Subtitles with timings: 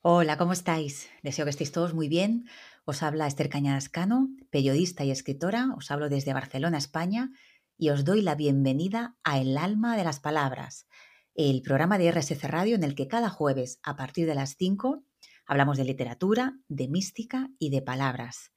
[0.00, 1.08] Hola, ¿cómo estáis?
[1.24, 2.48] Deseo que estéis todos muy bien.
[2.84, 5.74] Os habla Esther Cañadas Cano, periodista y escritora.
[5.76, 7.32] Os hablo desde Barcelona, España,
[7.76, 10.86] y os doy la bienvenida a El Alma de las Palabras,
[11.34, 15.02] el programa de RSC Radio en el que cada jueves, a partir de las 5,
[15.46, 18.52] hablamos de literatura, de mística y de palabras.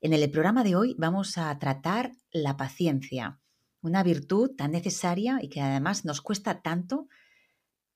[0.00, 3.40] En el programa de hoy vamos a tratar la paciencia,
[3.80, 7.08] una virtud tan necesaria y que además nos cuesta tanto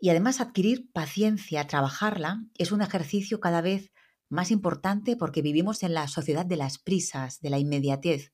[0.01, 3.93] y además adquirir paciencia, trabajarla, es un ejercicio cada vez
[4.29, 8.32] más importante porque vivimos en la sociedad de las prisas, de la inmediatez.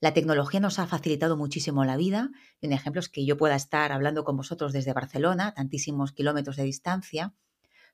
[0.00, 2.30] La tecnología nos ha facilitado muchísimo la vida.
[2.60, 6.64] Un ejemplo es que yo pueda estar hablando con vosotros desde Barcelona, tantísimos kilómetros de
[6.64, 7.34] distancia,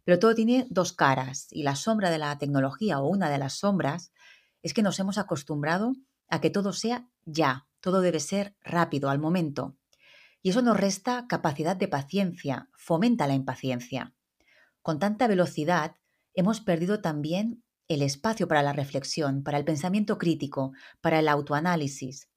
[0.04, 3.54] pero todo tiene dos caras y la sombra de la tecnología o una de las
[3.54, 4.12] sombras
[4.62, 5.92] es que nos hemos acostumbrado
[6.28, 9.76] a que todo sea ya, todo debe ser rápido, al momento.
[10.42, 14.14] Y eso nos resta capacidad de paciencia, fomenta la impaciencia.
[14.82, 15.94] Con tanta velocidad
[16.34, 22.28] hemos perdido también el espacio para la reflexión, para el pensamiento crítico, para el autoanálisis.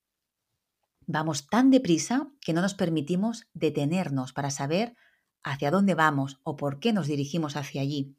[1.07, 4.95] Vamos tan deprisa que no nos permitimos detenernos para saber
[5.43, 8.15] hacia dónde vamos o por qué nos dirigimos hacia allí.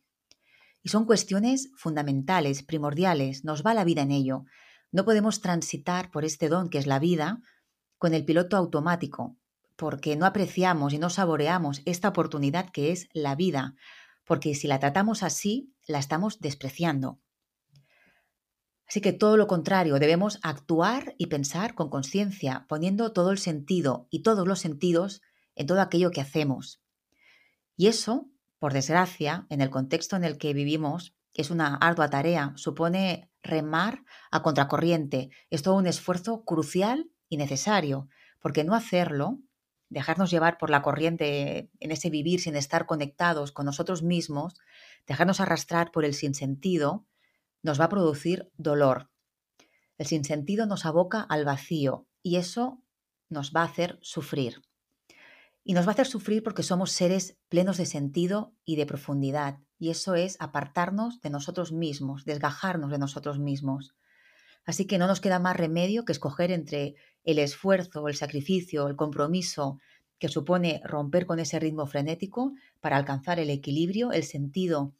[0.82, 4.44] Y son cuestiones fundamentales, primordiales, nos va la vida en ello.
[4.92, 7.40] No podemos transitar por este don que es la vida
[7.98, 9.36] con el piloto automático,
[9.76, 13.74] porque no apreciamos y no saboreamos esta oportunidad que es la vida,
[14.24, 17.20] porque si la tratamos así, la estamos despreciando.
[18.88, 24.06] Así que todo lo contrario, debemos actuar y pensar con conciencia, poniendo todo el sentido
[24.10, 25.22] y todos los sentidos
[25.54, 26.80] en todo aquello que hacemos.
[27.76, 32.52] Y eso, por desgracia, en el contexto en el que vivimos, es una ardua tarea,
[32.56, 35.30] supone remar a contracorriente.
[35.50, 38.08] Es todo un esfuerzo crucial y necesario,
[38.40, 39.40] porque no hacerlo
[39.88, 44.54] dejarnos llevar por la corriente en ese vivir sin estar conectados con nosotros mismos,
[45.06, 47.06] dejarnos arrastrar por el sinsentido,
[47.62, 49.10] nos va a producir dolor.
[49.98, 52.82] El sinsentido nos aboca al vacío y eso
[53.28, 54.62] nos va a hacer sufrir.
[55.64, 59.58] Y nos va a hacer sufrir porque somos seres plenos de sentido y de profundidad.
[59.78, 63.94] Y eso es apartarnos de nosotros mismos, desgajarnos de nosotros mismos.
[64.66, 68.96] Así que no nos queda más remedio que escoger entre el esfuerzo, el sacrificio, el
[68.96, 69.78] compromiso
[70.18, 74.94] que supone romper con ese ritmo frenético para alcanzar el equilibrio, el sentido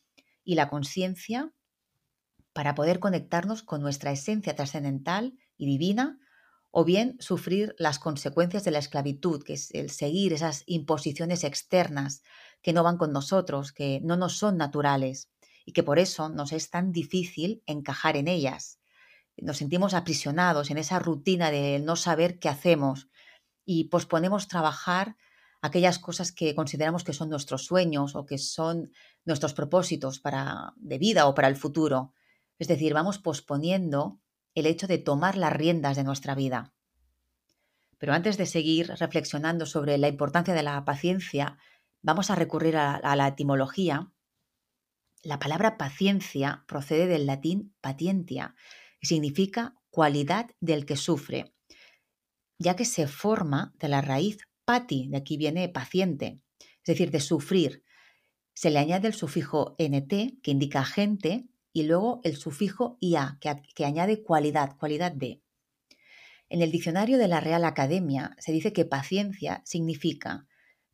[0.45, 1.53] y la conciencia
[2.53, 6.19] para poder conectarnos con nuestra esencia trascendental y divina,
[6.71, 12.23] o bien sufrir las consecuencias de la esclavitud, que es el seguir esas imposiciones externas
[12.63, 15.31] que no van con nosotros, que no nos son naturales
[15.65, 18.76] y que por eso nos es tan difícil encajar en ellas
[19.39, 23.09] nos sentimos aprisionados en esa rutina de no saber qué hacemos
[23.65, 25.17] y posponemos trabajar
[25.61, 28.93] aquellas cosas que consideramos que son nuestros sueños o que son
[29.25, 32.15] nuestros propósitos para, de vida o para el futuro.
[32.59, 34.21] Es decir, vamos posponiendo
[34.55, 36.73] el hecho de tomar las riendas de nuestra vida.
[37.99, 41.59] Pero antes de seguir reflexionando sobre la importancia de la paciencia,
[42.03, 44.13] vamos a recurrir a, a la etimología.
[45.23, 48.55] La palabra paciencia procede del latín patientia,
[49.07, 51.55] significa cualidad del que sufre,
[52.59, 57.21] ya que se forma de la raíz pati, de aquí viene paciente, es decir, de
[57.21, 57.83] sufrir.
[58.55, 63.55] Se le añade el sufijo nt, que indica gente, y luego el sufijo ia, que,
[63.75, 65.43] que añade cualidad, cualidad de.
[66.49, 70.47] En el diccionario de la Real Academia se dice que paciencia significa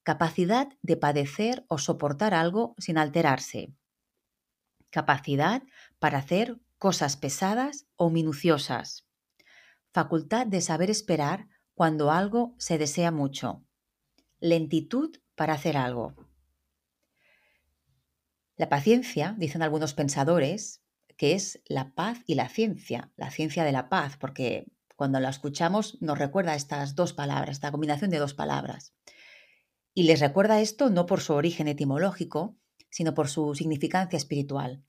[0.02, 3.72] capacidad de padecer o soportar algo sin alterarse,
[4.90, 5.62] capacidad
[5.98, 9.06] para hacer cosas pesadas o minuciosas.
[9.92, 13.64] Facultad de saber esperar cuando algo se desea mucho.
[14.40, 16.16] Lentitud para hacer algo.
[18.56, 20.82] La paciencia, dicen algunos pensadores,
[21.16, 24.66] que es la paz y la ciencia, la ciencia de la paz, porque
[24.96, 28.92] cuando la escuchamos nos recuerda estas dos palabras, esta combinación de dos palabras.
[29.94, 32.56] Y les recuerda esto no por su origen etimológico,
[32.90, 34.82] sino por su significancia espiritual.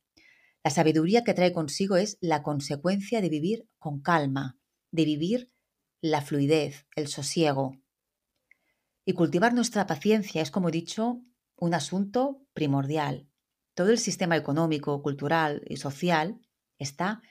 [0.64, 4.58] La sabiduría que trae consigo es la consecuencia de vivir con calma,
[4.92, 5.52] de vivir
[6.00, 7.78] la fluidez, el sosiego.
[9.06, 11.22] Y cultivar nuestra paciencia es, como he dicho,
[11.58, 13.30] un asunto primordial.
[13.74, 16.40] Todo el sistema económico, cultural y social
[16.78, 17.22] está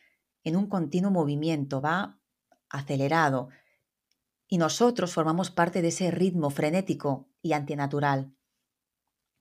[0.44, 2.20] en un continuo movimiento, va
[2.69, 3.49] acelerado.
[4.46, 8.35] Y nosotros formamos parte de ese ritmo frenético y antinatural.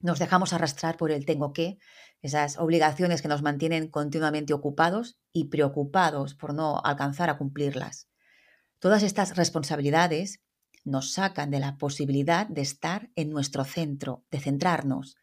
[0.02, 1.78] Nos dejamos arrastrar por el tengo que,
[2.22, 8.10] esas obligaciones que nos mantienen continuamente ocupados y preocupados por no alcanzar a cumplirlas.
[8.80, 10.42] Todas estas responsabilidades
[10.84, 15.18] nos sacan de la posibilidad de estar en nuestro centro, de centrarnos.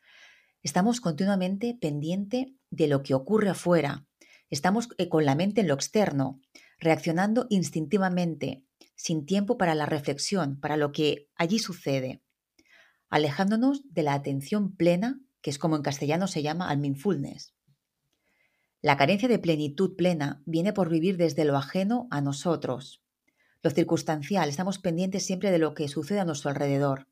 [0.63, 4.07] Estamos continuamente pendiente de lo que ocurre afuera.
[4.51, 6.41] Estamos eh, con la mente en lo externo,
[6.79, 8.65] reaccionando instintivamente,
[8.95, 12.23] sin tiempo para la reflexión, para lo que allí sucede,
[13.11, 17.55] alejándonos de la atención plena, que es como en castellano se llama al mindfulness.
[18.81, 23.03] La carencia de plenitud plena viene por vivir desde lo ajeno a nosotros.
[23.63, 27.09] Lo circunstancial, estamos pendientes siempre de lo que sucede a nuestro alrededor.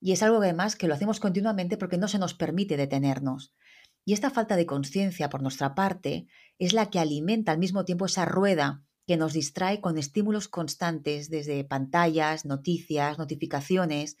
[0.00, 3.54] Y es algo además que lo hacemos continuamente porque no se nos permite detenernos.
[4.04, 6.26] Y esta falta de conciencia por nuestra parte
[6.58, 11.30] es la que alimenta al mismo tiempo esa rueda que nos distrae con estímulos constantes
[11.30, 14.16] desde pantallas, noticias, notificaciones,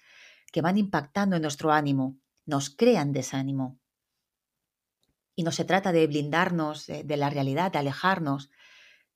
[0.50, 3.78] que van impactando en nuestro ánimo, nos crean desánimo.
[5.34, 8.50] Y no se trata de blindarnos eh, de la realidad, de alejarnos,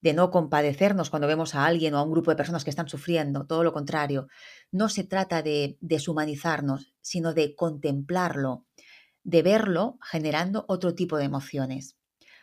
[0.00, 2.88] de no compadecernos cuando vemos a alguien o a un grupo de personas que están
[2.88, 4.28] sufriendo, todo lo contrario.
[4.70, 8.66] No se trata de deshumanizarnos, sino de contemplarlo,
[9.22, 11.96] de verlo generando otro tipo de emociones.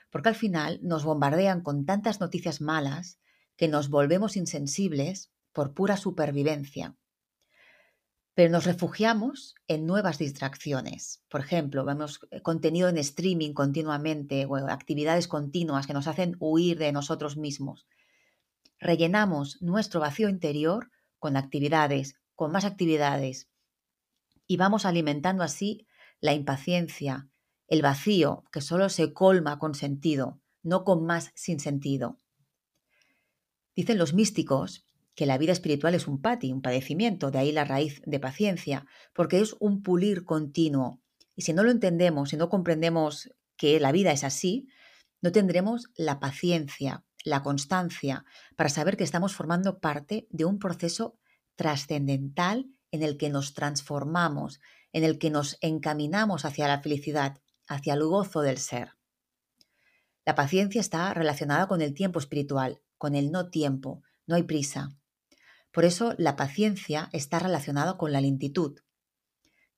[0.10, 3.20] Porque al final nos bombardean con tantas noticias malas
[3.56, 6.98] que nos volvemos insensibles por pura supervivencia
[8.34, 11.22] pero nos refugiamos en nuevas distracciones.
[11.30, 16.78] Por ejemplo, vemos eh, contenido en streaming continuamente o actividades continuas que nos hacen huir
[16.78, 17.88] de nosotros mismos.
[18.80, 20.90] Rellenamos nuestro vacío interior
[21.20, 23.50] con actividades, con más actividades,
[24.48, 25.88] y vamos alimentando así
[26.20, 27.30] la impaciencia,
[27.68, 32.18] el vacío que solo se colma con sentido, no con más sin sentido.
[33.76, 34.86] Dicen los místicos
[35.22, 38.88] que la vida espiritual es un pati, un padecimiento, de ahí la raíz de paciencia,
[39.14, 41.00] porque es un pulir continuo.
[41.36, 44.68] Y si no lo entendemos, si no comprendemos que la vida es así,
[45.22, 48.26] no tendremos la paciencia, la constancia,
[48.56, 51.20] para saber que estamos formando parte de un proceso
[51.56, 54.60] trascendental en el que nos transformamos,
[54.92, 57.38] en el que nos encaminamos hacia la felicidad,
[57.68, 58.98] hacia el gozo del ser.
[60.26, 64.98] La paciencia está relacionada con el tiempo espiritual, con el no tiempo, no hay prisa.
[65.72, 68.80] Por eso la paciencia está relacionada con la lentitud.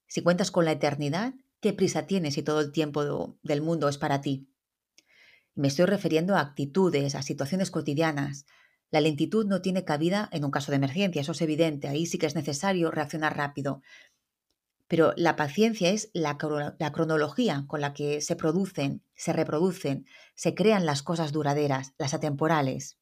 [0.07, 3.97] Si cuentas con la eternidad, ¿qué prisa tienes si todo el tiempo del mundo es
[3.97, 4.47] para ti?
[5.55, 8.45] Me estoy refiriendo a actitudes, a situaciones cotidianas.
[8.89, 12.17] La lentitud no tiene cabida en un caso de emergencia, eso es evidente, ahí sí
[12.17, 13.81] que es necesario reaccionar rápido.
[14.87, 16.37] Pero la paciencia es la,
[16.79, 20.05] la, cronología con la que se producen, se reproducen,
[20.35, 22.97] se crean las cosas duraderas, las atemporales.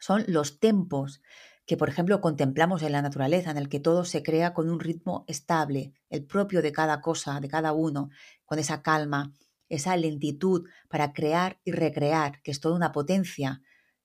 [0.00, 1.22] Son los tempos
[1.68, 4.80] que, por ejemplo, contemplamos en la naturaleza, en el que todo se crea con un
[4.80, 8.08] ritmo estable, el propio de cada cosa, de cada uno,
[8.46, 9.34] con esa calma,
[9.68, 13.60] esa lentitud para crear y recrear, que es toda una potencia,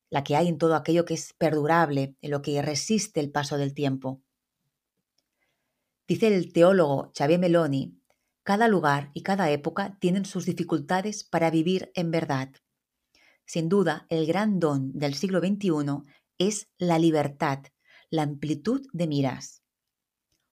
[0.09, 3.57] la que hay en todo aquello que es perdurable, en lo que resiste el paso
[3.57, 4.21] del tiempo.
[6.05, 7.97] Dice el teólogo Xavier Meloni,
[8.43, 12.49] cada lugar y cada época tienen sus dificultades para vivir en verdad.
[13.45, 16.03] Sin duda, el gran don del siglo XXI
[16.37, 17.59] es la libertad,
[18.09, 19.63] la amplitud de miras.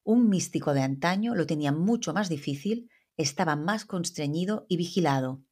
[0.04, 5.44] Un místico de antaño lo tenía mucho más difícil, estaba más constreñido y vigilado.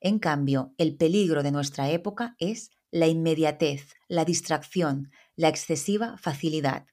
[0.00, 6.86] En cambio, el peligro de nuestra época es la inmediatez, la distracción, la excesiva facilidad.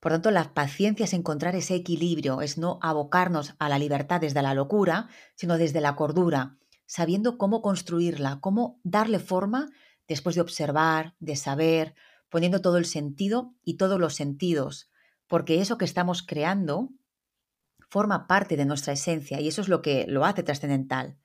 [0.00, 4.42] Por tanto, la paciencia es encontrar ese equilibrio, es no abocarnos a la libertad desde
[4.42, 9.70] la locura, sino desde la cordura, sabiendo cómo construirla, cómo darle forma
[10.10, 11.94] después de observar, de saber,
[12.30, 14.90] poniendo todo el sentido y todos los sentidos,
[15.28, 16.90] porque eso que estamos creando
[17.88, 21.16] forma parte de nuestra esencia y eso es lo que lo hace trascendental.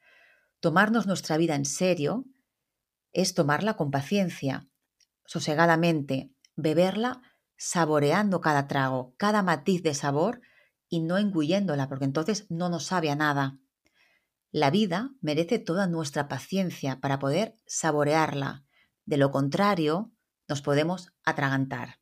[0.60, 2.25] Tomarnos nuestra vida en serio
[3.12, 4.68] es tomarla con paciencia,
[5.25, 7.24] sosegadamente, beberla
[7.58, 10.42] saboreando cada trago, cada matiz de sabor
[10.89, 13.58] y no engulléndola, porque entonces no nos sabe a nada.
[14.51, 18.64] La vida merece toda nuestra paciencia para poder saborearla,
[19.06, 20.12] de lo contrario,
[20.48, 22.00] nos podemos atragantar.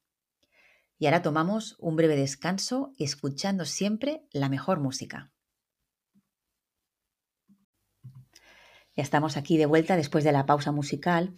[0.97, 5.31] Y ahora tomamos un breve descanso escuchando siempre la mejor música.
[8.95, 11.33] Ya estamos aquí de vuelta después de la pausa musical.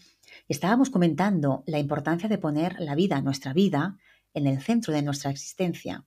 [0.50, 3.98] Estábamos comentando la importancia de poner la vida, nuestra vida,
[4.34, 6.06] en el centro de nuestra existencia.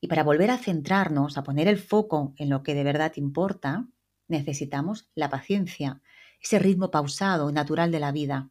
[0.00, 3.88] Y para volver a centrarnos, a poner el foco en lo que de verdad importa,
[4.28, 6.00] necesitamos la paciencia,
[6.40, 8.50] ese ritmo pausado y natural de la vida.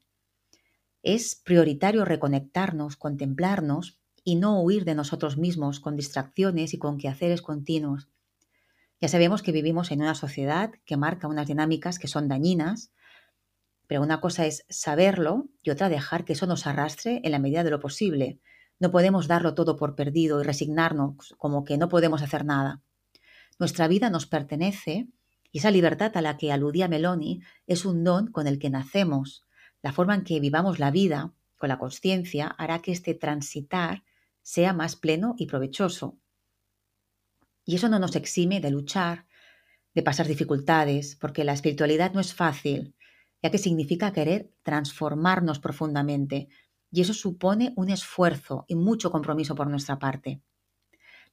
[1.04, 7.42] Es prioritario reconectarnos, contemplarnos y no huir de nosotros mismos con distracciones y con quehaceres
[7.42, 8.08] continuos.
[9.02, 12.94] Ya sabemos que vivimos en una sociedad que marca unas dinámicas que son dañinas,
[13.86, 17.66] pero una cosa es saberlo y otra dejar que eso nos arrastre en la medida
[17.66, 18.40] de lo posible.
[18.80, 22.82] No podemos darlo todo por perdido y resignarnos como que no podemos hacer nada.
[23.60, 25.10] Nuestra vida nos pertenece
[25.52, 29.43] y esa libertad a la que aludía Meloni es un don con el que nacemos.
[29.84, 34.04] La forma en que vivamos la vida con la conciencia hará que este transitar
[34.42, 36.18] sea más pleno y provechoso.
[37.66, 39.28] Y eso no nos exime de luchar,
[39.94, 42.96] de pasar dificultades, porque la espiritualidad no es fácil,
[43.42, 46.48] ya que significa querer transformarnos profundamente,
[46.90, 50.42] y eso supone un esfuerzo y mucho compromiso por nuestra parte.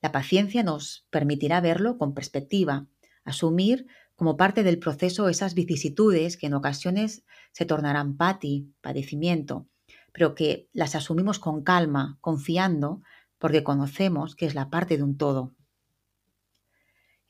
[0.03, 2.87] La paciencia nos permitirá verlo con perspectiva,
[3.25, 3.87] asumir
[4.21, 9.67] como parte del proceso esas vicisitudes que en ocasiones se tornarán pati, padecimiento,
[10.13, 13.01] pero que las asumimos con calma, confiando,
[13.39, 15.55] porque conocemos que es la parte de un todo.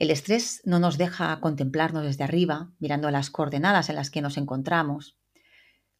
[0.00, 4.36] El estrés no nos deja contemplarnos desde arriba, mirando las coordenadas en las que nos
[4.36, 5.16] encontramos.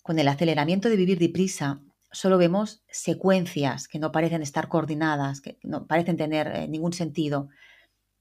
[0.03, 5.57] Con el aceleramiento de vivir deprisa, solo vemos secuencias que no parecen estar coordinadas, que
[5.63, 7.49] no parecen tener eh, ningún sentido,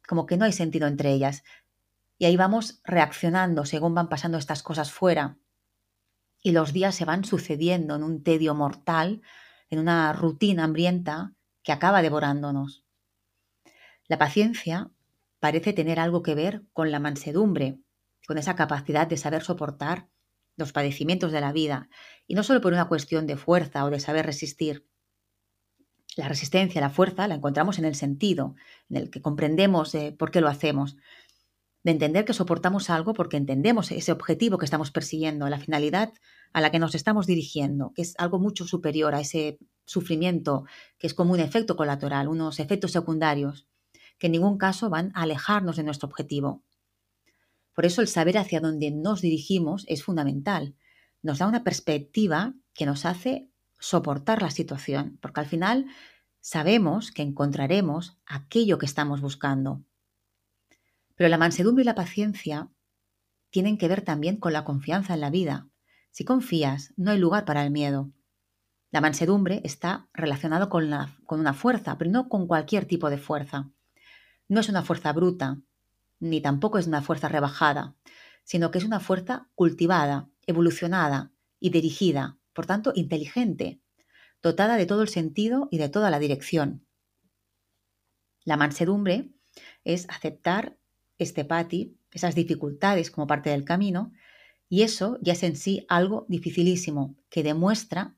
[0.08, 1.42] como que no hay sentido entre ellas.
[2.20, 5.38] Y ahí vamos reaccionando según van pasando estas cosas fuera.
[6.44, 9.22] Y los días se van sucediendo en un tedio mortal,
[9.70, 11.34] en una rutina hambrienta
[11.64, 12.84] que acaba devorándonos.
[14.08, 14.92] La paciencia
[15.40, 17.80] parece tener algo que ver con la mansedumbre,
[18.28, 20.10] con esa capacidad de saber soportar
[20.58, 21.90] los padecimientos de la vida,
[22.28, 24.86] y no solo por una cuestión de fuerza o de saber resistir.
[26.18, 28.56] La resistencia, la fuerza, la encontramos en el sentido,
[28.90, 30.98] en el que comprendemos eh, por qué lo hacemos,
[31.84, 36.14] de entender que soportamos algo porque entendemos ese objetivo que estamos persiguiendo, la finalidad
[36.52, 40.66] a la que nos estamos dirigiendo, que es algo mucho superior a ese sufrimiento
[40.98, 43.68] que es como un efecto colateral, unos efectos secundarios
[44.20, 46.64] que en ningún caso van a alejarnos de nuestro objetivo.
[47.74, 50.76] Por eso el saber hacia dónde nos dirigimos es fundamental.
[51.22, 55.86] Nos da una perspectiva que nos hace soportar la situación, porque al final
[56.42, 59.86] sabemos que encontraremos aquello que estamos buscando.
[61.20, 62.70] Pero la mansedumbre y la paciencia
[63.50, 65.68] tienen que ver también con la confianza en la vida.
[66.12, 68.14] Si confías, no hay lugar para el miedo.
[68.90, 70.90] La mansedumbre está relacionado con,
[71.26, 73.70] con una fuerza, pero no con cualquier tipo de fuerza.
[74.48, 75.58] No es una fuerza bruta,
[76.22, 77.98] ni tampoco es una fuerza rebajada,
[78.46, 83.82] sino que es una fuerza cultivada, evolucionada y dirigida, por tanto inteligente,
[84.42, 86.88] dotada de todo el sentido y de toda la dirección.
[88.46, 89.34] La mansedumbre
[89.84, 90.79] es aceptar
[91.20, 94.12] este pati, esas dificultades como parte del camino,
[94.68, 98.16] y eso ya es en sí algo dificilísimo, que demuestra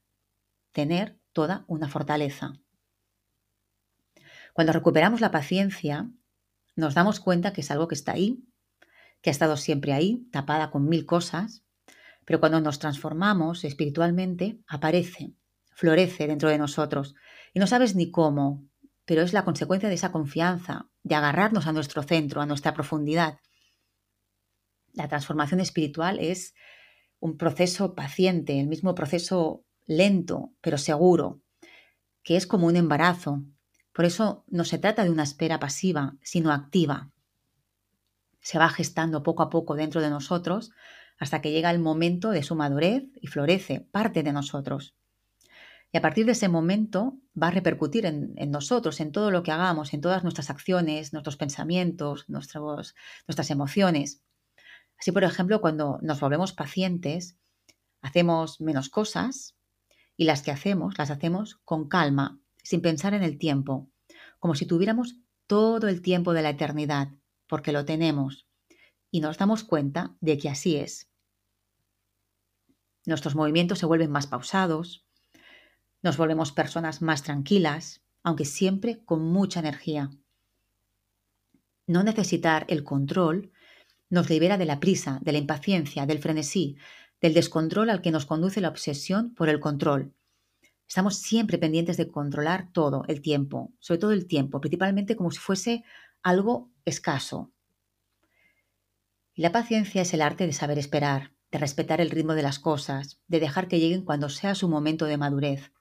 [0.71, 2.53] tener toda una fortaleza.
[4.53, 6.09] Cuando recuperamos la paciencia,
[6.75, 8.43] nos damos cuenta que es algo que está ahí,
[9.21, 11.63] que ha estado siempre ahí, tapada con mil cosas,
[12.25, 15.33] pero cuando nos transformamos espiritualmente, aparece,
[15.71, 17.15] florece dentro de nosotros.
[17.53, 18.67] Y no sabes ni cómo,
[19.05, 23.39] pero es la consecuencia de esa confianza, de agarrarnos a nuestro centro, a nuestra profundidad.
[24.93, 26.53] La transformación espiritual es
[27.19, 31.41] un proceso paciente, el mismo proceso lento, pero seguro,
[32.23, 33.43] que es como un embarazo,
[33.91, 37.11] por eso no se trata de una espera pasiva, sino activa.
[38.39, 40.71] Se va gestando poco a poco dentro de nosotros
[41.19, 44.95] hasta que llega el momento de su madurez y florece, parte de nosotros.
[45.91, 49.51] Y a partir de ese momento va a repercutir en, nosotros, en todo lo que
[49.51, 54.23] hagamos, en todas nuestras acciones, nuestros pensamientos, nuestras emociones.
[54.97, 57.37] Así, por ejemplo, cuando nos volvemos pacientes,
[58.01, 59.55] hacemos menos cosas
[60.15, 63.89] y las que hacemos las hacemos con calma, sin pensar en el tiempo,
[64.39, 65.17] como si tuviéramos
[65.47, 67.09] todo el tiempo de la eternidad,
[67.47, 68.47] porque lo tenemos,
[69.09, 71.09] y nos damos cuenta de que así es.
[73.05, 75.05] Nuestros movimientos se vuelven más pausados,
[76.01, 80.11] nos volvemos personas más tranquilas, aunque siempre con mucha energía.
[81.87, 83.51] No necesitar el control
[84.09, 86.77] nos libera de la prisa, de la impaciencia, del frenesí,
[87.21, 90.13] del descontrol al que nos conduce la obsesión por el control,
[90.91, 95.39] Estamos siempre pendientes de controlar todo el tiempo, sobre todo el tiempo, principalmente como si
[95.39, 95.85] fuese
[96.21, 97.49] algo escaso.
[99.33, 103.21] La paciencia es el arte de saber esperar, de respetar el ritmo de las cosas,
[103.29, 105.71] de dejar que lleguen cuando sea su momento de madurez.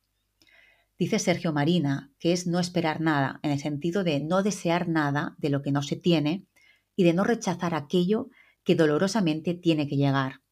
[1.00, 5.34] Dice Sergio Marina que es no esperar nada, en el sentido de no desear nada
[5.38, 6.46] de lo que no se tiene
[6.94, 8.28] y de no rechazar aquello
[8.64, 10.42] que dolorosamente tiene que llegar.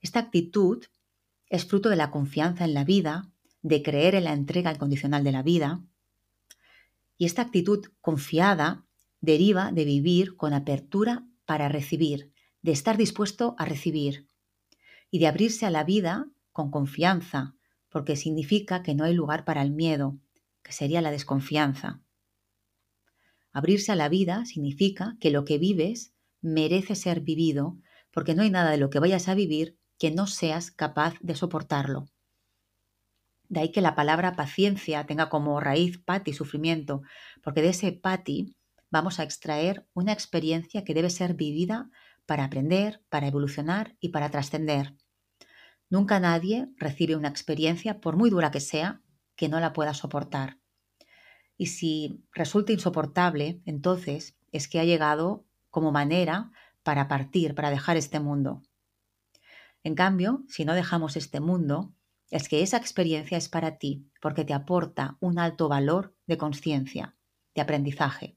[0.00, 0.84] Esta actitud
[1.48, 3.30] es fruto de la confianza en la vida,
[3.62, 5.80] de creer en la entrega incondicional de la vida.
[7.16, 8.84] Y esta actitud confiada
[9.20, 12.32] deriva de vivir con apertura para recibir,
[12.62, 14.26] de estar dispuesto a recibir
[15.12, 17.54] y de abrirse a la vida con confianza,
[17.88, 20.18] porque significa que no hay lugar para el miedo,
[20.62, 22.02] que sería la desconfianza.
[23.52, 27.78] Abrirse a la vida significa que lo que vives merece ser vivido,
[28.12, 31.34] porque no hay nada de lo que vayas a vivir que no seas capaz de
[31.34, 32.06] soportarlo.
[33.48, 37.02] De ahí que la palabra paciencia tenga como raíz pati, sufrimiento,
[37.42, 38.54] porque de ese pati
[38.90, 41.90] vamos a extraer una experiencia que debe ser vivida
[42.26, 44.94] para aprender, para evolucionar y para trascender.
[45.90, 49.02] Nunca nadie recibe una experiencia, por muy dura que sea,
[49.36, 50.58] que no la pueda soportar.
[51.56, 56.50] Y si resulta insoportable, entonces es que ha llegado como manera
[56.82, 58.62] para partir, para dejar este mundo.
[59.82, 61.94] En cambio, si no dejamos este mundo,
[62.30, 67.16] es que esa experiencia es para ti porque te aporta un alto valor de conciencia,
[67.54, 68.36] de aprendizaje.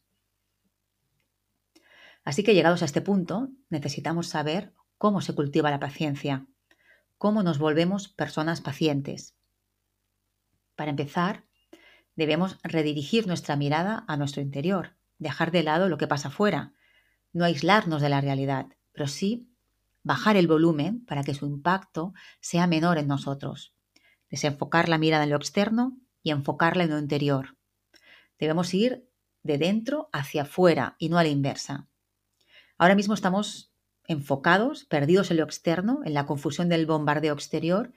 [2.24, 6.48] Así que llegados a este punto, necesitamos saber cómo se cultiva la paciencia,
[7.22, 9.36] cómo nos volvemos personas pacientes.
[10.76, 11.46] Para empezar,
[12.16, 16.74] debemos redirigir nuestra mirada a nuestro interior, dejar de lado lo que pasa afuera,
[17.32, 19.48] no aislarnos de la realidad, pero sí
[20.02, 23.76] bajar el volumen para que su impacto sea menor en nosotros,
[24.32, 27.56] desenfocar la mirada en lo externo y enfocarla en lo interior.
[28.40, 29.08] Debemos ir
[29.44, 31.88] de dentro hacia afuera y no a la inversa.
[32.80, 33.71] Ahora mismo estamos
[34.12, 37.94] enfocados, perdidos en lo externo, en la confusión del bombardeo exterior,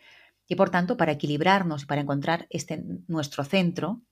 [0.47, 4.03] y por tanto, para equilibrarnos y para encontrar este, nuestro centro,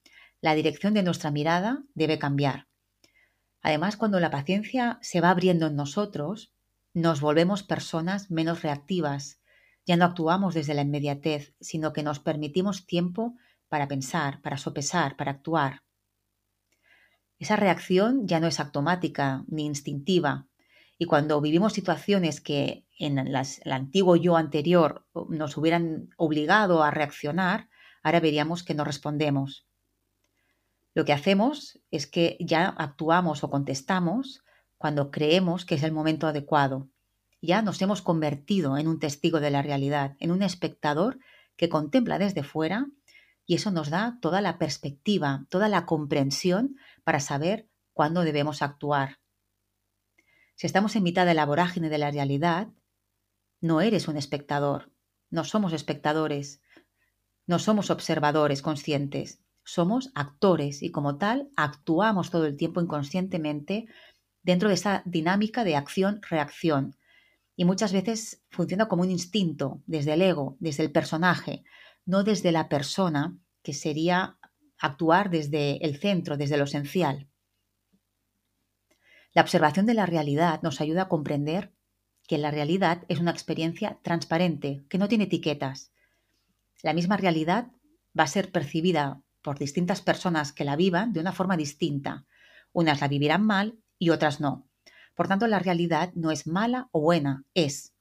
[0.41, 2.67] la dirección de nuestra mirada debe cambiar.
[3.63, 6.53] Además, cuando la paciencia se va abriendo en nosotros,
[6.95, 9.41] nos volvemos personas menos reactivas.
[9.87, 13.37] Ya no actuamos desde la inmediatez, sino que nos permitimos tiempo
[13.69, 15.83] para pensar, para sopesar, para actuar.
[17.39, 20.47] Esa reacción ya no es automática ni instintiva,
[20.99, 23.35] y cuando vivimos situaciones que en el
[23.71, 27.69] antiguo yo anterior nos hubieran obligado a reaccionar,
[28.03, 29.67] ahora veríamos que no respondemos.
[30.95, 34.45] Lo que hacemos es que ya actuamos o contestamos
[34.77, 36.89] cuando creemos que es el momento adecuado.
[37.41, 41.19] Ya nos hemos convertido en un testigo de la realidad, en un espectador
[41.57, 42.87] que contempla desde fuera
[43.47, 49.22] y eso nos da toda la perspectiva, toda la comprensión para saber cuándo debemos actuar.
[50.63, 52.69] Si estamos en mitad de la vorágine de la realidad,
[53.61, 54.93] no eres un espectador,
[55.29, 56.63] no somos espectadores,
[57.49, 63.87] no somos observadores conscientes, somos actores y como tal actuamos todo el tiempo inconscientemente
[64.45, 66.97] dentro de esa dinámica de acción-reacción.
[67.57, 71.65] Y muchas veces funciona como un instinto, desde el ego, desde el personaje,
[72.07, 74.39] no desde la persona, que sería
[74.79, 77.32] actuar desde el centro, desde lo esencial.
[79.35, 81.73] La observación de la realidad nos ayuda a comprender
[82.27, 85.93] que la realidad es una experiencia transparente, que no tiene etiquetas.
[86.83, 87.69] La misma realidad
[88.19, 92.27] va a ser percibida por distintas personas que la vivan de una forma distinta.
[92.73, 94.69] Unas la vivirán mal y otras no.
[95.15, 97.95] Por tanto, la realidad no es mala o buena, es.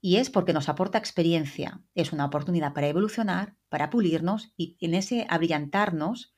[0.00, 4.94] Y es porque nos aporta experiencia, es una oportunidad para evolucionar, para pulirnos y en
[4.94, 6.34] ese abrillantarnos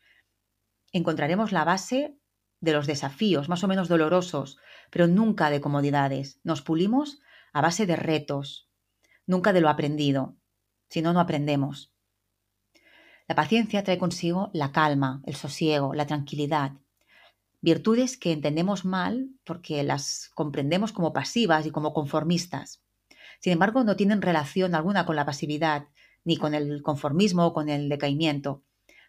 [0.93, 2.17] encontraremos la base
[2.61, 4.59] de los desafíos más o menos dolorosos,
[4.90, 6.40] pero nunca de comodidades.
[6.42, 7.21] Nos pulimos
[7.53, 8.69] a base de retos,
[9.27, 10.37] nunca de lo aprendido.
[10.88, 11.92] Si no, no aprendemos.
[13.29, 16.73] La paciencia trae consigo la calma, el sosiego, la tranquilidad.
[17.61, 22.83] Virtudes que entendemos mal porque las comprendemos como pasivas y como conformistas.
[23.40, 25.88] Sin embargo, no tienen relación alguna con la pasividad,
[26.25, 28.62] ni con el conformismo o con el decaimiento.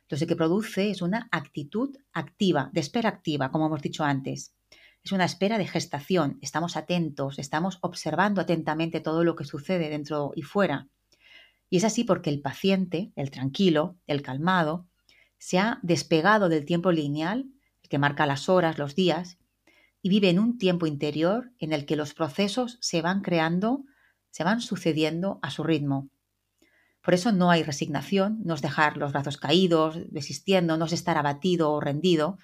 [0.08, 4.56] Entonces, lo que produce es una actitud activa, de espera activa, como hemos dicho antes.
[5.04, 6.40] Es una espera de gestación.
[6.42, 10.88] Estamos atentos, estamos observando atentamente todo lo que sucede dentro y fuera.
[11.70, 14.88] Y es así porque el paciente, el tranquilo, el calmado,
[15.40, 17.50] se ha despegado del tiempo lineal,
[17.84, 19.38] el que marca las horas, los días,
[20.02, 23.84] y vive en un tiempo interior en el que los procesos se van creando,
[24.30, 26.10] se van sucediendo a su ritmo.
[27.08, 31.18] Por eso no hay resignación, no es dejar los brazos caídos, desistiendo, no es estar
[31.18, 32.38] abatido o rendido,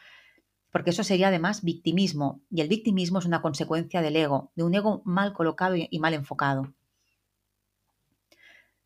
[0.71, 4.73] porque eso sería además victimismo, y el victimismo es una consecuencia del ego, de un
[4.73, 6.73] ego mal colocado y mal enfocado.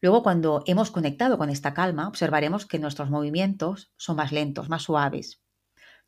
[0.01, 4.81] Luego, cuando hemos conectado con esta calma, observaremos que nuestros movimientos son más lentos, más
[4.81, 5.43] suaves.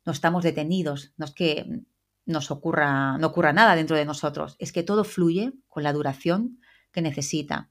[0.04, 1.82] No estamos detenidos, no es que
[2.26, 6.58] nos ocurra, no ocurra nada dentro de nosotros, es que todo fluye con la duración
[6.90, 7.70] que necesita.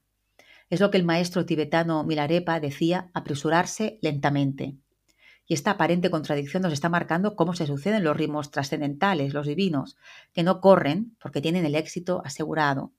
[0.70, 4.76] Es lo que el maestro tibetano Milarepa decía, apresurarse lentamente.
[5.44, 9.96] Y esta aparente contradicción nos está marcando cómo se suceden los ritmos trascendentales, los divinos,
[10.32, 12.92] que no corren porque tienen el éxito asegurado.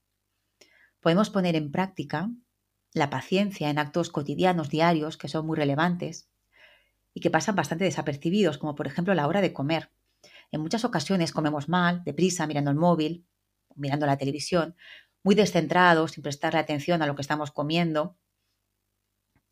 [1.00, 2.30] Podemos poner en práctica
[2.94, 6.30] la paciencia en actos cotidianos, diarios, que son muy relevantes
[7.14, 9.92] y que pasan bastante desapercibidos, como por ejemplo la hora de comer.
[10.52, 13.26] En muchas ocasiones comemos mal, deprisa, mirando el móvil,
[13.76, 14.76] mirando la televisión,
[15.24, 18.18] muy descentrados, sin prestarle atención a lo que estamos comiendo.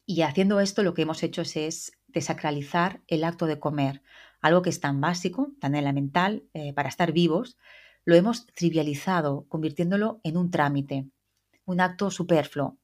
[0.05, 4.01] Y haciendo esto lo que hemos hecho es, desacralizar el acto de comer,
[4.41, 7.57] algo que es tan básico, tan elemental eh, para estar vivos,
[8.05, 11.09] lo hemos trivializado, convirtiéndolo en un trámite,
[11.65, 12.79] un acto superfluo.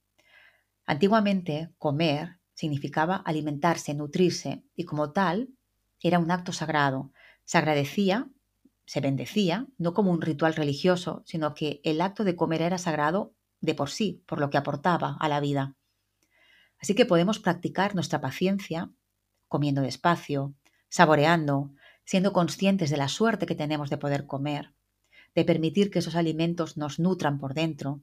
[0.85, 5.49] Antiguamente, comer significaba alimentarse, nutrirse, y como tal,
[5.99, 7.11] era un acto sagrado.
[7.43, 8.29] Se agradecía,
[8.85, 13.33] se bendecía, no como un ritual religioso, sino que el acto de comer era sagrado
[13.61, 15.75] de por sí, por lo que aportaba a la vida.
[16.79, 18.91] Así que podemos practicar nuestra paciencia
[19.47, 20.53] comiendo despacio,
[20.89, 21.71] saboreando,
[22.03, 24.73] siendo conscientes de la suerte que tenemos de poder comer,
[25.33, 28.01] de permitir que esos alimentos nos nutran por dentro.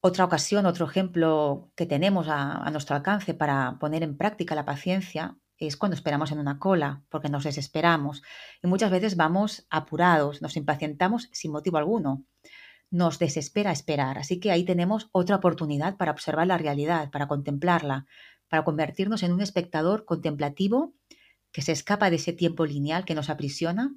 [0.00, 5.36] Otra ocasión, otro ejemplo que tenemos a, nuestro alcance para poner en práctica la paciencia
[5.58, 8.22] es cuando esperamos en una cola, porque nos desesperamos
[8.62, 12.24] y muchas veces vamos apurados, nos impacientamos sin motivo alguno.
[12.90, 18.06] Nos desespera esperar, así que ahí tenemos otra oportunidad para observar la realidad, para contemplarla,
[18.48, 20.94] para convertirnos en un espectador contemplativo
[21.50, 23.94] que se escapa de ese tiempo lineal que nos aprisiona,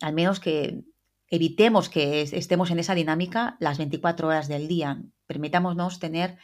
[0.00, 0.84] al menos que
[1.28, 5.02] evitemos que estemos en esa dinámica las 24 horas del día.
[5.26, 6.38] Permitámonos tener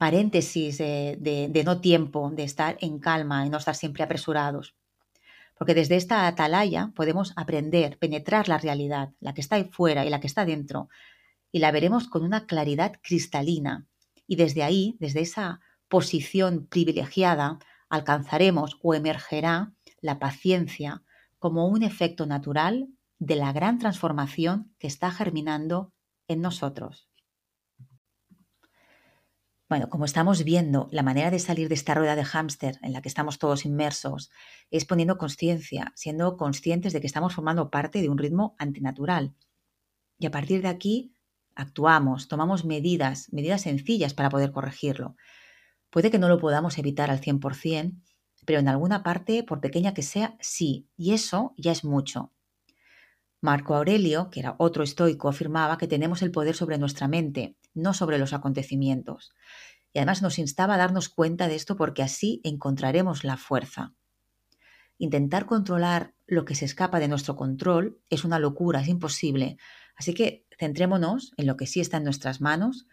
[0.00, 4.74] paréntesis de, no tiempo, de estar en calma y no estar siempre apresurados.
[5.58, 10.08] Porque desde esta atalaya podemos aprender, penetrar la realidad, la que está ahí fuera y
[10.08, 10.88] la que está dentro,
[11.52, 13.88] y la veremos con una claridad cristalina.
[14.26, 17.58] Y desde ahí, desde esa posición privilegiada,
[17.90, 21.02] alcanzaremos o emergerá la paciencia
[21.38, 25.92] como un efecto natural de la gran transformación que está germinando
[26.26, 27.09] en nosotros.
[29.70, 33.02] Bueno, como estamos viendo, la manera de salir de esta rueda de hámster en la
[33.02, 34.32] que estamos todos inmersos
[34.72, 39.32] es poniendo conciencia, siendo conscientes de que estamos formando parte de un ritmo antinatural.
[40.18, 41.14] Y a partir de aquí
[41.54, 45.14] actuamos, tomamos medidas, medidas sencillas para poder corregirlo.
[45.90, 47.92] Puede que no lo podamos evitar al 100%,
[48.44, 52.32] pero en alguna parte, por pequeña que sea, sí, y eso ya es mucho.
[53.40, 57.94] Marco Aurelio, que era otro estoico, afirmaba que tenemos el poder sobre nuestra mente, no
[57.94, 59.32] sobre los acontecimientos.
[59.92, 63.94] Y además nos instaba a darnos cuenta de esto porque así encontraremos la fuerza.
[64.98, 69.56] Intentar controlar lo que se escapa de nuestro control es una locura, es imposible.
[69.96, 72.86] Así que centrémonos en lo que sí está en nuestras manos,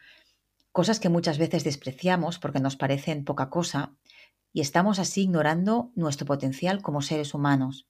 [0.71, 3.95] cosas que muchas veces despreciamos porque nos parecen poca cosa,
[4.53, 7.87] y estamos así ignorando nuestro potencial como seres humanos.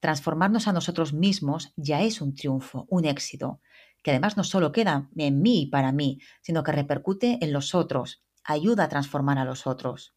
[0.00, 3.60] Transformarnos a nosotros mismos ya es un triunfo, un éxito,
[4.06, 7.74] que además no solo queda en mí y para mí, sino que repercute en los
[7.74, 10.14] otros, ayuda a transformar a los otros.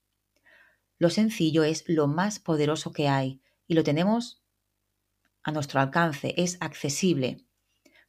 [1.00, 4.44] Lo sencillo es lo más poderoso que hay y lo tenemos
[5.42, 7.48] a nuestro alcance, es accesible.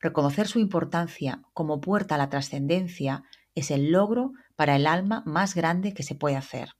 [0.00, 5.54] Reconocer su importancia como puerta a la trascendencia es el logro para el alma más
[5.54, 6.74] grande que se puede hacer.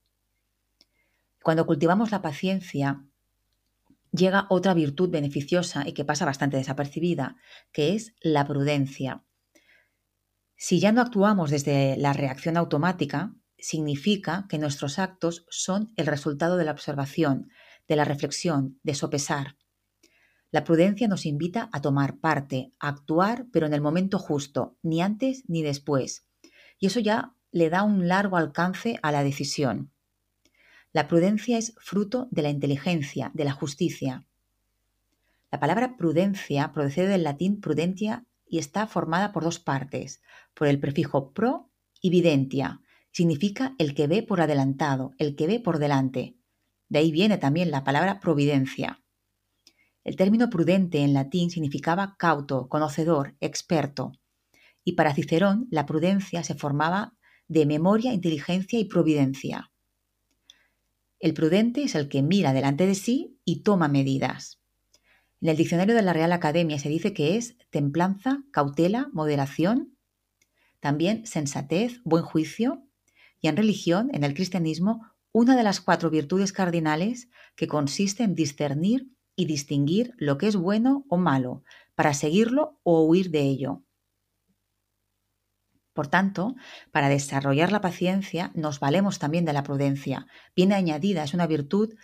[1.43, 3.03] Cuando cultivamos la paciencia,
[4.13, 7.37] llega otra virtud beneficiosa y que pasa bastante desapercibida,
[7.73, 9.25] que es la prudencia.
[10.57, 16.57] Si ya no actuamos desde la reacción automática, significa que nuestros actos son el resultado
[16.57, 17.49] de la observación,
[17.89, 19.57] de la reflexión, de sopesar.
[20.51, 25.01] La prudencia nos invita a tomar parte, a actuar, pero en el momento justo, ni
[25.01, 26.27] antes ni después.
[26.79, 29.93] Y eso ya le da un largo alcance a la decisión.
[30.93, 34.27] La prudencia es fruto de la inteligencia, de la justicia.
[35.53, 40.21] La palabra prudencia procede del latín prudentia y está formada por dos partes,
[40.53, 41.71] por el prefijo pro
[42.03, 42.81] y videntia.
[43.13, 46.37] Significa el que ve por adelantado, el que ve por delante.
[46.89, 49.01] De ahí viene también la palabra providencia.
[50.03, 54.13] El término prudente en latín significaba cauto, conocedor, experto.
[54.83, 57.15] Y para Cicerón la prudencia se formaba
[57.47, 59.70] de memoria, inteligencia y providencia.
[61.21, 64.59] El prudente es el que mira delante de sí y toma medidas.
[65.43, 69.99] En el diccionario de la Real Academia se dice que es templanza, cautela, moderación,
[70.81, 72.87] también sensatez, buen juicio,
[73.39, 78.35] y en religión, en el cristianismo, una de las cuatro virtudes cardinales que consiste en
[78.35, 83.85] discernir y distinguir lo que es bueno o malo, para seguirlo o huir de ello.
[85.93, 86.55] Por tanto,
[86.93, 90.27] para desarrollar la paciencia nos valemos también de la prudencia.
[90.55, 91.95] Viene añadida, es una virtud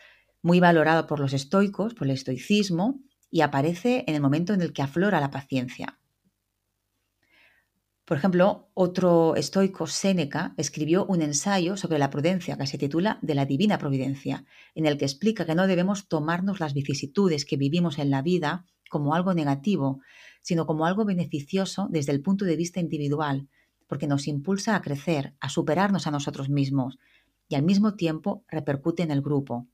[0.42, 4.72] muy valorada por los estoicos, por el estoicismo, y aparece en el momento en el
[4.72, 5.98] que aflora la paciencia.
[8.04, 13.34] Por ejemplo, otro estoico, Séneca, escribió un ensayo sobre la prudencia que se titula De
[13.34, 14.44] la Divina Providencia,
[14.76, 18.64] en el que explica que no debemos tomarnos las vicisitudes que vivimos en la vida
[18.88, 20.00] como algo negativo,
[20.40, 23.48] sino como algo beneficioso desde el punto de vista individual,
[23.86, 26.98] porque nos impulsa a crecer, a superarnos a nosotros mismos,
[27.48, 29.66] y al mismo tiempo repercute en el grupo.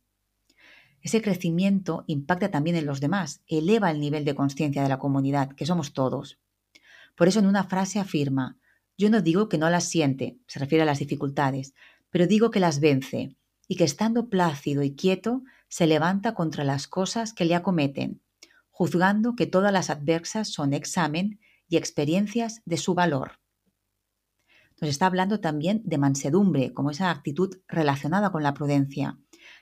[1.01, 5.51] Ese crecimiento impacta también en los demás, eleva el nivel de conciencia de la comunidad,
[5.53, 6.39] que somos todos.
[7.17, 8.57] Por eso en una frase afirma,
[8.97, 11.75] yo no digo que no las siente, se refiere a las dificultades,
[12.11, 16.87] pero digo que las vence y que estando plácido y quieto se levanta contra las
[16.87, 18.21] cosas que le acometen,
[18.71, 23.42] juzgando que todas las adversas son examen y experiencias de su valor.
[24.83, 29.17] Nos está hablando también de mansedumbre, como esa actitud relacionada con la prudencia,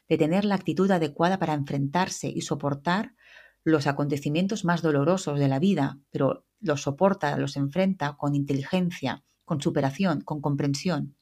[0.09, 3.15] de tener la actitud adecuada para enfrentarse y soportar
[3.63, 9.61] los acontecimientos más dolorosos de la vida, pero los soporta, los enfrenta con inteligencia, con
[9.61, 11.17] superación, con comprensión.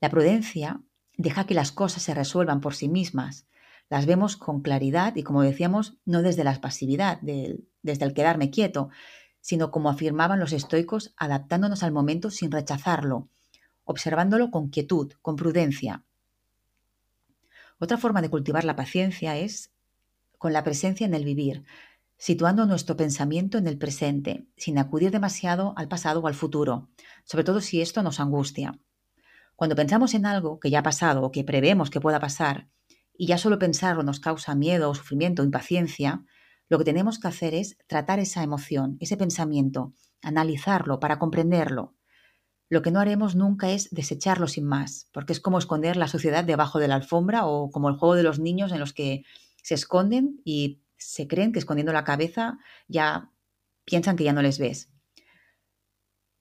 [0.00, 0.80] La prudencia
[1.18, 3.46] deja que las cosas se resuelvan por sí mismas.
[3.90, 8.88] Las vemos con claridad y, como decíamos, no desde la pasividad, desde el quedarme quieto,
[9.48, 13.30] sino como afirmaban los estoicos, adaptándonos al momento sin rechazarlo,
[13.84, 16.04] observándolo con quietud, con prudencia.
[17.78, 19.72] Otra forma de cultivar la paciencia es
[20.36, 21.64] con la presencia en el vivir,
[22.18, 26.90] situando nuestro pensamiento en el presente, sin acudir demasiado al pasado o al futuro,
[27.24, 28.78] sobre todo si esto nos angustia.
[29.56, 32.68] Cuando pensamos en algo que ya ha pasado o que prevemos que pueda pasar,
[33.16, 36.26] y ya solo pensarlo nos causa miedo, sufrimiento, impaciencia,
[36.68, 41.94] lo que tenemos que hacer es tratar esa emoción, ese pensamiento, analizarlo para comprenderlo.
[42.68, 46.44] Lo que no haremos nunca es desecharlo sin más, porque es como esconder la suciedad
[46.44, 49.24] debajo de la alfombra o como el juego de los niños en los que
[49.62, 53.30] se esconden y se creen que escondiendo la cabeza ya
[53.84, 54.90] piensan que ya no les ves.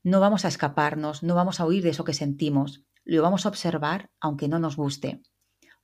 [0.04, 3.50] No vamos a escaparnos, no vamos a huir de eso que sentimos, lo vamos a
[3.50, 5.22] observar aunque no nos guste.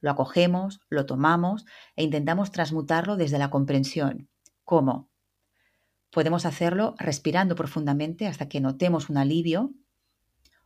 [0.02, 4.30] Lo acogemos, lo tomamos e intentamos transmutarlo desde la comprensión.
[4.64, 5.10] ¿Cómo?
[6.12, 9.74] Podemos hacerlo respirando profundamente hasta que notemos un alivio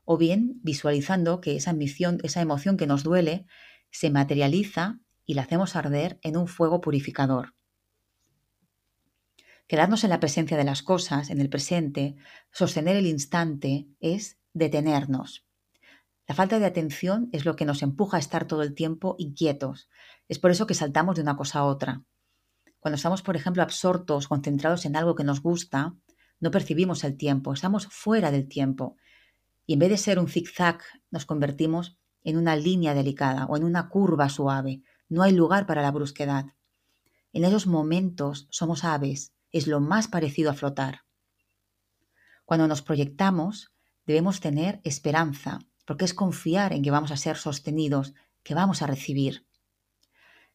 [0.04, 1.76] o bien visualizando que esa,
[2.24, 3.46] esa emoción que nos duele
[3.92, 7.56] se materializa y la hacemos arder en un fuego purificador.
[9.68, 12.16] Quedarnos en la presencia de las cosas, en el presente,
[12.52, 15.46] sostener el instante, es detenernos.
[16.26, 19.90] La falta de atención es lo que nos empuja a estar todo el tiempo inquietos.
[20.30, 22.04] Es por eso que saltamos de una cosa a otra.
[22.80, 25.96] Cuando estamos, por ejemplo, absortos, concentrados en algo que nos gusta,
[26.40, 28.96] no percibimos el tiempo, estamos fuera del tiempo.
[29.66, 33.64] Y en vez de ser un zigzag, nos convertimos en una línea delicada o en
[33.64, 34.82] una curva suave.
[35.10, 36.46] No hay lugar para la brusquedad.
[37.34, 41.02] En esos momentos somos aves, es lo más parecido a flotar.
[42.46, 43.74] Cuando nos proyectamos,
[44.06, 48.14] debemos tener esperanza, porque es confiar en que vamos a ser sostenidos,
[48.44, 49.47] que vamos a recibir.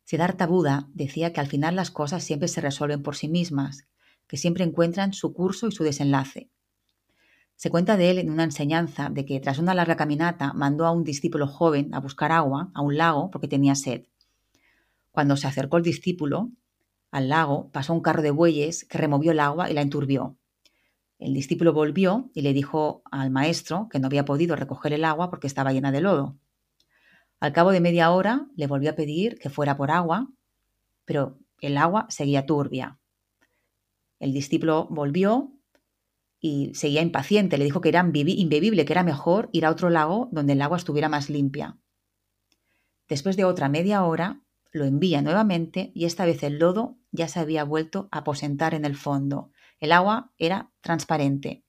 [0.04, 3.86] Siddhartha Buda decía que al final las cosas siempre se resuelven por sí mismas,
[4.26, 6.50] que siempre encuentran su curso y su desenlace.
[7.56, 10.90] Se cuenta de él en una enseñanza de que tras una larga caminata mandó a
[10.90, 14.06] un discípulo joven a buscar agua a un lago porque tenía sed.
[15.12, 16.50] Cuando se acercó el discípulo,
[17.10, 20.38] al lago pasó un carro de bueyes que removió el agua y la enturbió.
[21.18, 25.30] El discípulo volvió y le dijo al maestro que no había podido recoger el agua
[25.30, 26.36] porque estaba llena de lodo.
[27.42, 30.30] Al cabo de media hora le volvió a pedir que fuera por agua,
[31.04, 33.00] pero el agua seguía turbia.
[34.20, 35.52] El discípulo volvió
[36.38, 37.58] y seguía impaciente.
[37.58, 40.76] Le dijo que era imbebible, que era mejor ir a otro lago donde el agua
[40.76, 41.78] estuviera más limpia.
[43.08, 47.40] Después de otra media hora, lo envía nuevamente y esta vez el lodo ya se
[47.40, 49.50] había vuelto a aposentar en el fondo.
[49.80, 51.64] El agua era transparente.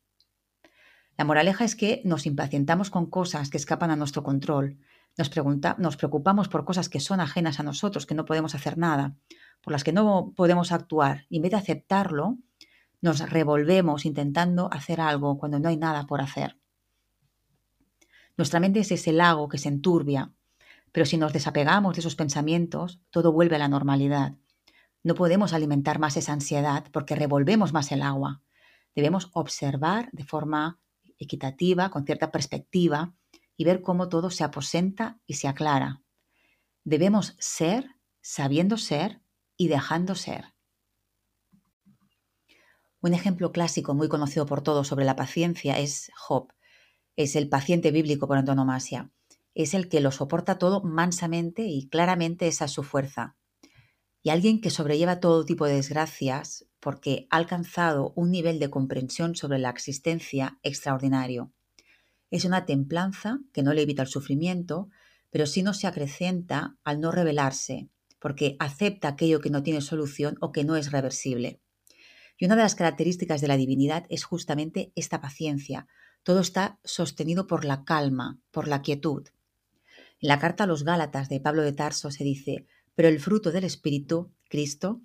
[1.18, 4.78] La moraleja es que nos impacientamos con cosas que escapan a nuestro control.
[5.18, 5.32] Nos,
[5.78, 9.16] nos preocupamos por cosas que son ajenas a nosotros, que no podemos hacer nada,
[9.62, 11.26] por las que no podemos actuar.
[11.30, 12.38] Y en vez de aceptarlo,
[13.02, 16.58] nos revolvemos intentando hacer algo cuando no hay nada por hacer.
[18.38, 20.34] Nuestra mente es ese lago que se enturbia,
[20.92, 24.36] pero si nos desapegamos de esos pensamientos, todo vuelve a la normalidad.
[25.04, 28.42] No podemos alimentar más esa ansiedad porque revolvemos más el agua.
[28.96, 30.80] Debemos observar de forma
[31.20, 33.14] equitativa, con cierta perspectiva,
[33.58, 36.02] y ver cómo todo se aposenta y se aclara.
[36.84, 37.88] Debemos ser,
[38.22, 39.22] sabiendo ser
[39.58, 40.54] y dejando ser.
[43.02, 46.54] Un ejemplo clásico muy conocido por todos sobre la paciencia es Job.
[47.16, 49.12] Es el paciente bíblico por antonomasia
[49.56, 53.36] es el que lo soporta todo mansamente y claramente esa es su fuerza.
[54.22, 59.36] Y alguien que sobrelleva todo tipo de desgracias porque ha alcanzado un nivel de comprensión
[59.36, 61.52] sobre la existencia extraordinario.
[62.34, 64.90] Es una templanza que no le evita el sufrimiento,
[65.30, 70.38] pero sí no se acrecenta al no revelarse, porque acepta aquello que no tiene solución
[70.42, 71.62] o que no es reversible.
[72.40, 75.86] Y una de las características de la divinidad es justamente esta paciencia.
[76.24, 79.28] Todo está sostenido por la calma, por la quietud.
[80.20, 82.66] En la carta a los Gálatas de Pablo de Tarso se dice,
[82.96, 85.02] pero el fruto del Espíritu, Cristo,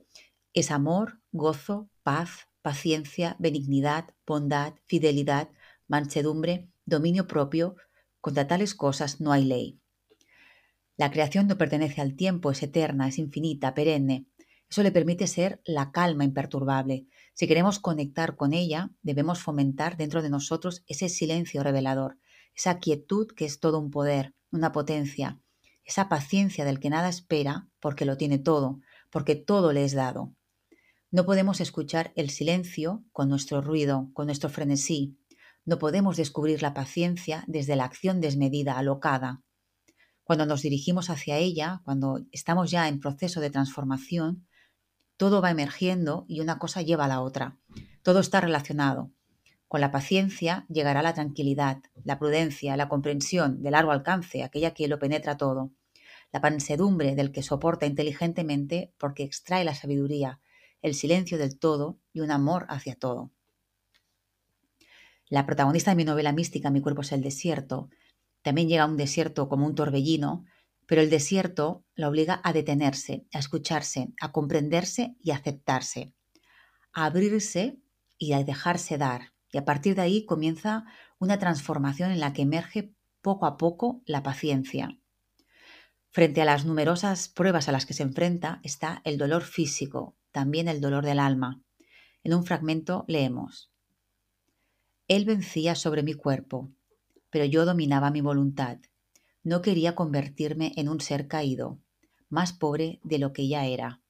[0.54, 5.50] es amor, gozo, paz, paciencia, benignidad, bondad, fidelidad,
[5.88, 7.76] mansedumbre, dominio propio.
[8.20, 9.80] Contra tales cosas no hay ley.
[10.96, 14.26] La creación no pertenece al tiempo, es eterna, es infinita, perenne.
[14.68, 17.06] Eso le permite ser la calma imperturbable.
[17.34, 22.18] Si queremos conectar con ella, debemos fomentar dentro de nosotros ese silencio revelador,
[22.54, 25.40] esa quietud que es todo un poder, una potencia,
[25.84, 30.34] esa paciencia del que nada espera porque lo tiene todo, porque todo le es dado.
[31.10, 35.17] No podemos escuchar el silencio con nuestro ruido, con nuestro frenesí.
[35.68, 39.42] No podemos descubrir la paciencia desde la acción desmedida, alocada.
[40.24, 44.46] Cuando nos dirigimos hacia ella, cuando estamos ya en proceso de transformación,
[45.18, 47.58] todo va emergiendo y una cosa lleva a la otra.
[48.02, 49.12] Todo está relacionado.
[49.66, 54.88] Con la paciencia llegará la tranquilidad, la prudencia, la comprensión de largo alcance, aquella que
[54.88, 55.72] lo penetra todo,
[56.32, 60.40] la pansedumbre del que soporta inteligentemente porque extrae la sabiduría,
[60.80, 63.32] el silencio del todo y un amor hacia todo.
[65.28, 67.90] La protagonista de mi novela mística Mi cuerpo es el desierto
[68.42, 70.44] también llega a un desierto como un torbellino,
[70.86, 76.14] pero el desierto la obliga a detenerse, a escucharse, a comprenderse y a aceptarse,
[76.92, 77.78] a abrirse
[78.16, 79.32] y a dejarse dar.
[79.50, 80.84] Y a partir de ahí comienza
[81.18, 84.98] una transformación en la que emerge poco a poco la paciencia.
[86.10, 90.68] Frente a las numerosas pruebas a las que se enfrenta está el dolor físico, también
[90.68, 91.62] el dolor del alma.
[92.24, 93.70] En un fragmento leemos,
[95.08, 96.70] Él vencía sobre mi cuerpo,
[97.30, 98.78] pero yo dominaba mi voluntad.
[99.42, 101.80] No quería convertirme en un ser caído,
[102.28, 104.02] más pobre de lo que ya era.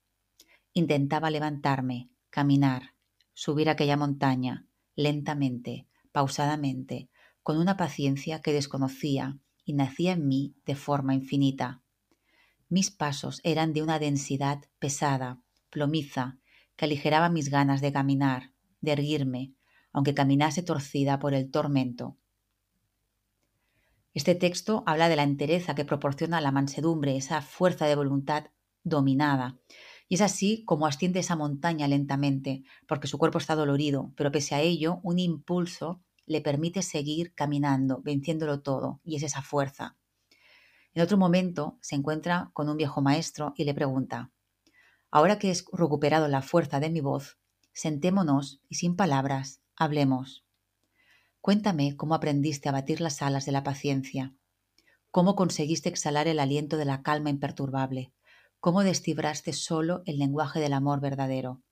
[0.73, 2.95] Intentaba levantarme, caminar,
[3.33, 7.09] subir aquella montaña, lentamente, pausadamente,
[7.45, 11.81] con una paciencia que desconocía y nacía en mí de forma infinita.
[12.69, 16.39] Mis pasos eran de una densidad pesada, plomiza,
[16.75, 19.55] que aligeraba mis ganas de caminar, de erguirme,
[19.93, 22.17] aunque caminase torcida por el tormento,
[24.19, 28.47] este texto habla de la entereza que proporciona la mansedumbre, esa fuerza de voluntad
[28.83, 29.61] dominada.
[30.09, 34.57] Y es así como asciende esa montaña lentamente, porque su cuerpo está dolorido, pero pese
[34.57, 39.97] a ello, un impulso le permite seguir caminando, venciéndolo todo, y es esa fuerza.
[40.95, 44.33] En otro momento se encuentra con un viejo maestro y le pregunta,
[45.11, 47.39] Ahora que he recuperado la fuerza de mi voz,
[47.73, 50.45] sentémonos y sin palabras hablemos.
[51.41, 54.35] Cuéntame cómo aprendiste a batir las alas de la paciencia,
[55.13, 58.13] cómo conseguiste exhalar el aliento de la calma imperturbable,
[58.59, 61.63] cómo descifraste solo el lenguaje del amor verdadero.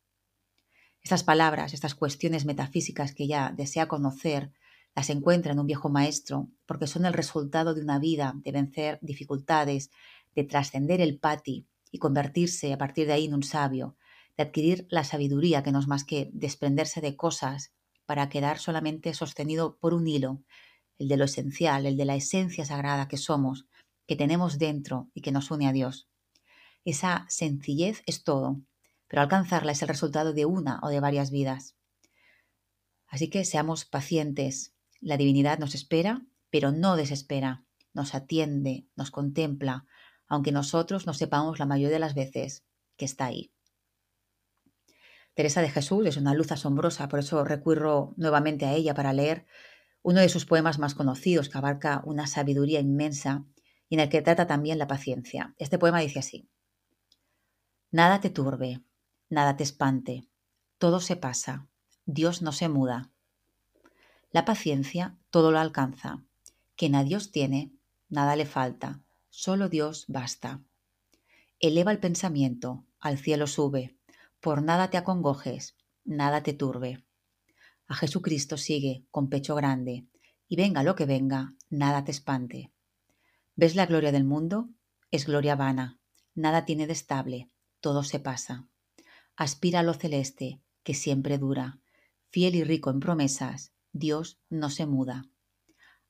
[1.02, 4.52] Estas palabras, estas cuestiones metafísicas que ella desea conocer,
[4.94, 8.98] las encuentra en un viejo maestro porque son el resultado de una vida de vencer
[9.02, 9.90] dificultades,
[10.34, 13.96] de trascender el pati y convertirse a partir de ahí en un sabio,
[14.36, 17.72] de adquirir la sabiduría que no es más que desprenderse de cosas
[18.06, 20.42] para quedar solamente sostenido por un hilo,
[20.98, 23.66] el de lo esencial, el de la esencia sagrada que somos,
[24.06, 26.08] que tenemos dentro y que nos une a Dios.
[26.84, 28.62] Esa sencillez es todo,
[29.08, 31.76] pero alcanzarla es el resultado de una o de varias vidas.
[33.08, 34.74] Así que seamos pacientes.
[35.00, 39.86] La divinidad nos espera, pero no desespera, nos atiende, nos contempla,
[40.28, 42.64] aunque nosotros no sepamos la mayoría de las veces
[42.96, 43.52] que está ahí.
[45.36, 49.46] Teresa de Jesús es una luz asombrosa, por eso recurro nuevamente a ella para leer
[50.00, 53.44] uno de sus poemas más conocidos, que abarca una sabiduría inmensa
[53.90, 55.54] y en el que trata también la paciencia.
[55.58, 56.48] Este poema dice así,
[57.90, 58.80] Nada te turbe,
[59.28, 60.26] nada te espante,
[60.78, 61.68] todo se pasa,
[62.06, 63.10] Dios no se muda.
[64.32, 66.24] La paciencia todo lo alcanza,
[66.76, 67.74] quien a Dios tiene,
[68.08, 70.62] nada le falta, solo Dios basta.
[71.60, 73.95] Eleva el pensamiento, al cielo sube,
[74.46, 75.74] por nada te acongojes,
[76.04, 77.04] nada te turbe.
[77.88, 80.06] A Jesucristo sigue con pecho grande,
[80.46, 82.70] y venga lo que venga, nada te espante.
[83.56, 84.68] ¿Ves la gloria del mundo?
[85.10, 85.98] Es gloria vana,
[86.36, 88.68] nada tiene de estable, todo se pasa.
[89.34, 91.80] Aspira a lo celeste, que siempre dura,
[92.28, 95.28] fiel y rico en promesas, Dios no se muda.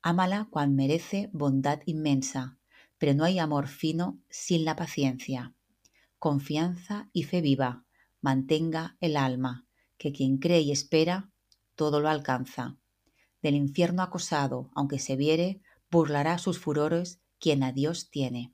[0.03, 2.59] Ámala cual merece bondad inmensa,
[2.99, 5.55] pero no hay amor fino sin la paciencia.
[6.19, 7.86] Confianza y fe viva,
[8.27, 9.69] mantenga el alma,
[9.99, 11.31] que quien cree y espera,
[11.77, 12.77] todo lo alcanza.
[13.41, 15.63] Del infierno acosado, aunque se viere,
[15.93, 18.53] burlará sus furores quien a Dios tiene.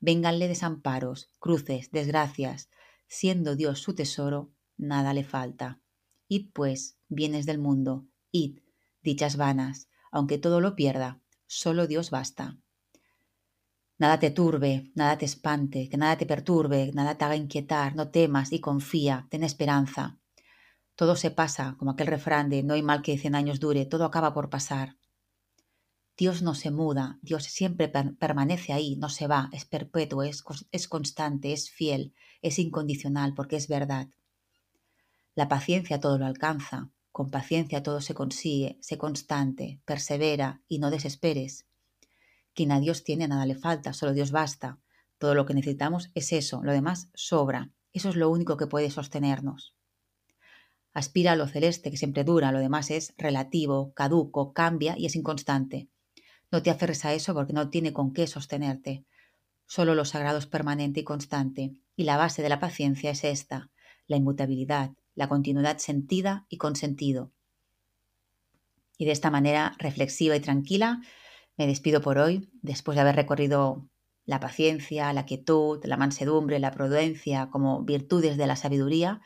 [0.00, 2.68] Vénganle desamparos, cruces, desgracias,
[3.06, 5.80] siendo Dios su tesoro, nada le falta.
[6.28, 8.58] Id pues, bienes del mundo, id,
[9.02, 12.58] dichas vanas, aunque todo lo pierda, solo Dios basta.
[14.00, 18.08] Nada te turbe, nada te espante, que nada te perturbe, nada te haga inquietar, no
[18.08, 20.18] temas y confía, ten esperanza.
[20.94, 24.06] Todo se pasa, como aquel refrán de no hay mal que cien años dure, todo
[24.06, 24.96] acaba por pasar.
[26.16, 30.88] Dios no se muda, Dios siempre permanece ahí, no se va, es perpetuo, es, es
[30.88, 34.08] constante, es fiel, es incondicional, porque es verdad.
[35.34, 40.90] La paciencia todo lo alcanza, con paciencia todo se consigue, sé constante, persevera y no
[40.90, 41.66] desesperes.
[42.60, 44.78] Quien a Dios tiene nada le falta, solo Dios basta.
[45.16, 47.70] Todo lo que necesitamos es eso, lo demás sobra.
[47.94, 49.74] Eso es lo único que puede sostenernos.
[50.92, 55.16] Aspira a lo celeste, que siempre dura, lo demás es relativo, caduco, cambia y es
[55.16, 55.88] inconstante.
[56.52, 59.06] No te aferres a eso porque no tiene con qué sostenerte.
[59.64, 63.70] Solo lo sagrado es permanente y constante, y la base de la paciencia es esta,
[64.06, 67.32] la inmutabilidad, la continuidad sentida y con sentido.
[68.98, 71.00] Y de esta manera reflexiva y tranquila
[71.56, 73.88] me despido por hoy, después de haber recorrido
[74.24, 79.20] la paciencia, la quietud, la mansedumbre, la prudencia como virtudes de la sabiduría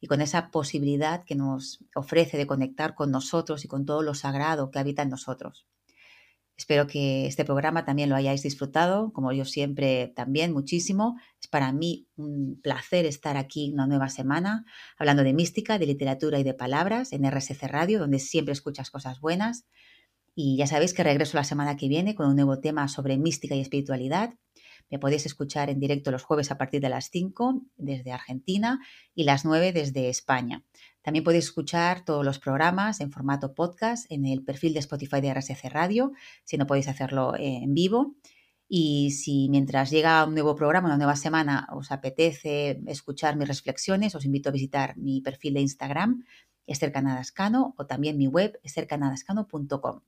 [0.00, 4.14] y con esa posibilidad que nos ofrece de conectar con nosotros y con todo lo
[4.14, 5.66] sagrado que habita en nosotros.
[6.56, 11.16] Espero que este programa también lo hayáis disfrutado, como yo siempre también muchísimo.
[11.40, 14.64] Es para mí un placer estar aquí una nueva semana
[14.98, 19.20] hablando de mística, de literatura y de palabras en RSC Radio, donde siempre escuchas cosas
[19.20, 19.68] buenas.
[20.40, 23.56] Y ya sabéis que regreso la semana que viene con un nuevo tema sobre mística
[23.56, 24.34] y espiritualidad.
[24.88, 28.78] Me podéis escuchar en directo los jueves a partir de las 5 desde Argentina
[29.16, 30.64] y las 9 desde España.
[31.02, 35.34] También podéis escuchar todos los programas en formato podcast en el perfil de Spotify de
[35.34, 36.12] RSC Radio,
[36.44, 38.14] si no podéis hacerlo en vivo.
[38.68, 44.14] Y si mientras llega un nuevo programa, una nueva semana, os apetece escuchar mis reflexiones,
[44.14, 46.24] os invito a visitar mi perfil de Instagram,
[46.64, 50.02] Esther Canadascano, o también mi web, estercanadascano.com.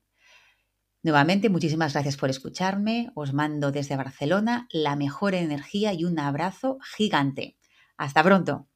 [1.03, 3.11] Nuevamente, muchísimas gracias por escucharme.
[3.15, 7.55] Os mando desde Barcelona la mejor energía y un abrazo gigante.
[7.97, 8.67] Hasta pronto.